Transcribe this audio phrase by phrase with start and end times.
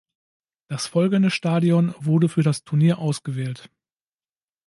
[0.67, 3.69] Das folgende Stadion wurde für das Turnier ausgewählt.